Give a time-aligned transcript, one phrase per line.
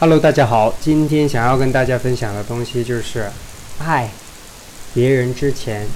[0.00, 3.32] Hello，大家好，今天想要跟大家分享的东西就是，
[3.80, 4.08] 爱
[4.94, 5.88] 别人之前，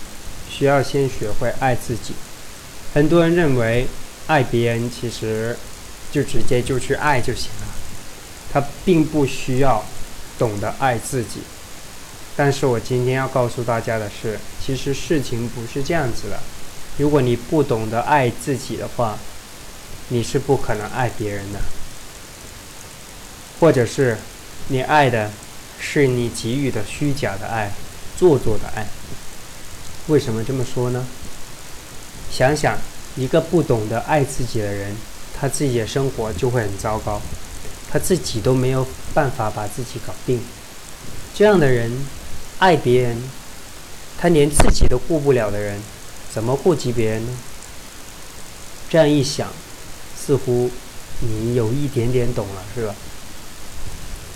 [0.51, 2.13] 需要先学会爱自己。
[2.93, 3.87] 很多人认为
[4.27, 5.57] 爱别人其实
[6.11, 7.67] 就直接就去爱就行了，
[8.53, 9.85] 他并不需要
[10.37, 11.43] 懂得爱自己。
[12.35, 16.41] 但是我今天要告诉大家的是，其实事情不是这样子的。
[16.99, 19.17] 如果你不懂得爱自己的话，
[20.09, 21.61] 你是不可能爱别人的。
[23.63, 24.19] 或者是
[24.71, 25.31] 你爱的
[25.79, 27.71] 是你给予的虚假的爱，
[28.19, 28.85] 做作的爱。
[30.09, 31.07] 为什么这么说呢？
[32.29, 32.77] 想想
[33.15, 34.97] 一个不懂得爱自己的人，
[35.39, 37.23] 他自己的生活就会很糟糕，
[37.89, 38.85] 他自己都没有
[39.15, 40.41] 办法把自己搞定。
[41.33, 42.05] 这样的人
[42.59, 43.23] 爱别人，
[44.19, 45.81] 他连自己都顾不了的人，
[46.35, 47.33] 怎么顾及别人呢？
[48.91, 49.53] 这样一想，
[50.21, 50.69] 似乎
[51.21, 52.95] 你有一点点懂了，是吧？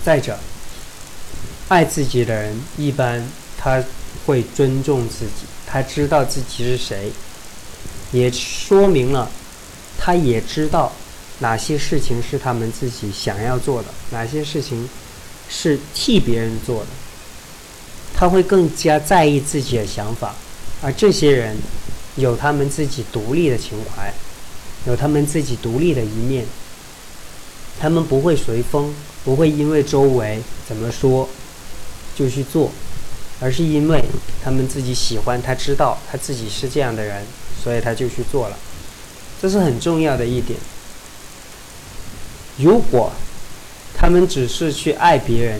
[0.03, 0.37] 再者，
[1.67, 3.23] 爱自己的人一般
[3.57, 3.83] 他
[4.25, 7.11] 会尊重自己，他知道自己是谁，
[8.11, 9.29] 也说明了
[9.97, 10.93] 他也知道
[11.39, 14.87] 哪些事情是他们自己想要做的，哪些事情
[15.49, 16.87] 是替别人做的，
[18.15, 20.33] 他会更加在意自己的想法，
[20.81, 21.57] 而这些人
[22.15, 24.13] 有他们自己独立的情怀，
[24.85, 26.45] 有他们自己独立的一面，
[27.79, 28.93] 他们不会随风。
[29.25, 31.27] 不会因为周围怎么说
[32.15, 32.71] 就去做，
[33.41, 34.01] 而是因为
[34.41, 37.25] 他们自己喜欢，他知道他自己是这样的人，
[37.61, 38.57] 所以他就去做了。
[39.41, 40.57] 这是很重要的一点。
[42.57, 43.11] 如果
[43.93, 45.59] 他们只是去爱别人，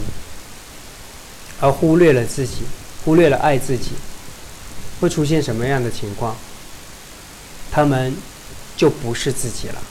[1.60, 2.60] 而忽略了自己，
[3.04, 3.90] 忽略了爱自己，
[5.02, 6.38] 会出现什么样的情况？
[7.70, 8.16] 他们
[8.78, 9.82] 就不是自己了。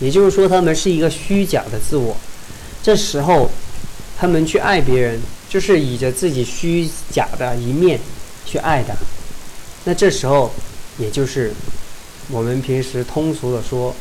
[0.00, 2.16] 也就是说，他们是一个虚假的自我。
[2.82, 3.50] 这时候，
[4.18, 8.00] 他们去爱别人，就是以着自己虚假的一面
[8.46, 8.96] 去爱的。
[9.84, 10.52] 那这时候，
[10.98, 11.52] 也就是
[12.30, 13.94] 我们平时通俗的说，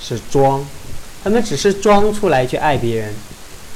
[0.00, 0.64] 是装。
[1.22, 3.14] 他们只是装出来去爱别人，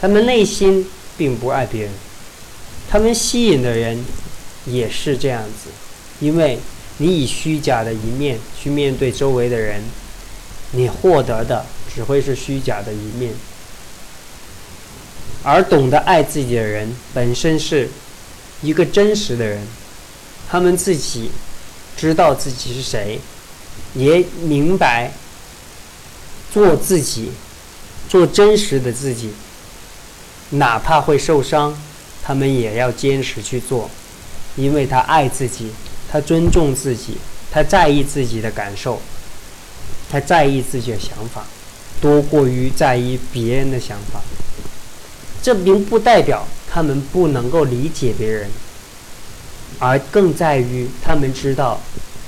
[0.00, 0.86] 他们内心
[1.16, 1.92] 并不爱别人。
[2.90, 4.04] 他们吸引的人
[4.66, 5.70] 也是这样子，
[6.20, 6.58] 因为
[6.98, 9.82] 你以虚假的一面去面对周围的人，
[10.72, 11.64] 你获得的
[11.94, 13.32] 只会是虚假的一面。
[15.42, 17.88] 而懂得爱自己的人，本身是
[18.60, 19.66] 一个真实的人，
[20.50, 21.30] 他们自己
[21.96, 23.20] 知道自己是谁，
[23.94, 25.12] 也明白
[26.52, 27.30] 做自己，
[28.08, 29.32] 做真实的自己，
[30.50, 31.76] 哪怕会受伤，
[32.22, 33.88] 他们也要坚持去做，
[34.56, 35.70] 因为他爱自己，
[36.10, 37.16] 他尊重自己，
[37.50, 39.00] 他在意自己的感受，
[40.10, 41.44] 他在意自己的想法，
[42.00, 44.20] 多过于在意别人的想法。
[45.42, 48.50] 这并不代表他们不能够理解别人，
[49.78, 51.80] 而更在于他们知道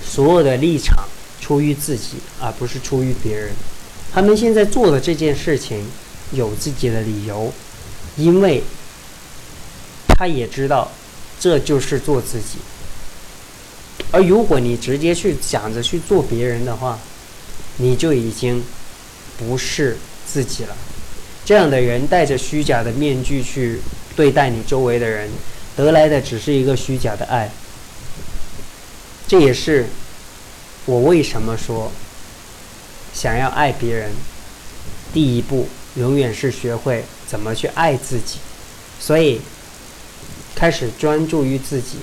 [0.02, 1.04] 所有的立场
[1.40, 3.50] 出于自己，而不是出于别人。
[4.12, 5.84] 他们现在做的这件事情
[6.32, 7.52] 有自己的理由，
[8.16, 8.62] 因为
[10.08, 10.90] 他也知道
[11.38, 12.58] 这就是做自己。
[14.12, 16.98] 而如果你直接去想着去做别人的话，
[17.80, 18.62] 你就已经
[19.38, 19.96] 不是
[20.26, 20.76] 自己了。
[21.44, 23.80] 这样的人戴着虚假的面具去
[24.14, 25.28] 对待你周围的人，
[25.74, 27.50] 得来的只是一个虚假的爱。
[29.26, 29.86] 这也是
[30.84, 31.90] 我为什么说，
[33.14, 34.10] 想要爱别人，
[35.12, 38.38] 第一步永远是学会怎么去爱自己。
[39.00, 39.40] 所以，
[40.54, 41.96] 开始专注于自己。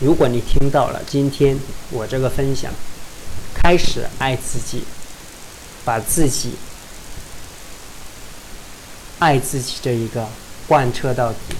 [0.00, 1.56] 如果你听到了今天
[1.90, 2.72] 我这个分享，
[3.54, 4.82] 开始爱自己，
[5.84, 6.54] 把自己。
[9.20, 10.28] 爱自己这一个
[10.66, 11.56] 贯彻到底，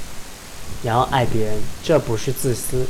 [0.83, 2.87] 然后爱别人，这不是自私。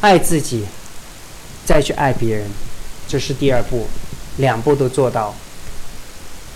[0.00, 0.66] 爱自己，
[1.64, 2.50] 再去爱别人，
[3.08, 3.88] 这是第二步，
[4.36, 5.34] 两步都做到。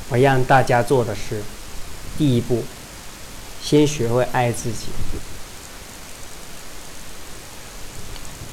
[0.08, 1.42] 我让大家做的是，
[2.16, 2.62] 第一步，
[3.62, 4.86] 先学会爱自己。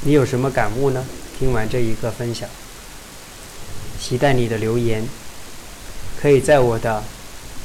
[0.01, 1.05] 你有什么感悟呢？
[1.37, 2.49] 听完这一个分享，
[4.03, 5.07] 期待你的留言，
[6.21, 7.01] 可以在我的。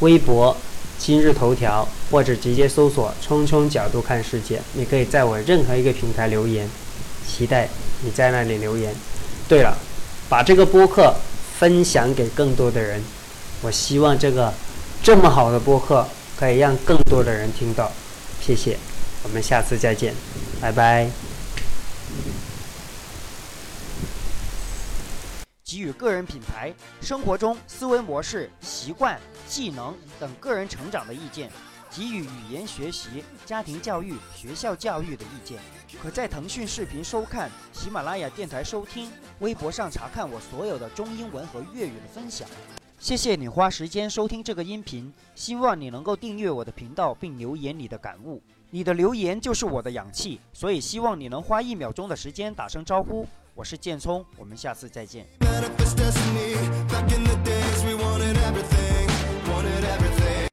[0.01, 0.57] 微博、
[0.97, 6.71] 今日头条，或者直接搜索“冲冲角度看世界”，你可以在我任何一个平台留言，
[7.27, 7.69] 期待
[8.05, 8.95] 你在那里留言。
[9.49, 9.77] 对了，
[10.29, 11.13] 把这个播客
[11.59, 13.03] 分享给更多的人，
[13.63, 14.55] 我希望这个
[15.03, 16.07] 这么好的播客
[16.39, 17.91] 可以让更多的人听到。
[18.41, 18.79] 谢谢，
[19.25, 20.15] 我们下次再见，
[20.61, 21.28] 拜拜。
[25.69, 26.73] 给予个人品牌、
[27.03, 31.51] 生活中思维模式、习惯、技能等个人成长的意见，
[31.91, 35.59] 给予语言学习、家庭教育、学校教育的意见。
[36.03, 39.11] 可在腾讯视频收看、喜马拉雅电台收听、
[39.41, 42.49] 微博上查看我所有的中英文和粤语的分享。
[42.99, 48.43] 谢谢你花时间收听这个音频，希望你能够订阅我的频道并留言你的感悟。
[48.71, 53.29] 你的留言就是我的氧气，所以希望你能花一秒钟的时间打声招呼。
[53.59, 55.27] 我是建聪，我们下次再见。